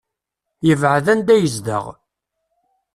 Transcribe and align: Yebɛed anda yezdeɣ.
Yebɛed 0.67 1.05
anda 1.13 1.33
yezdeɣ. 1.37 1.85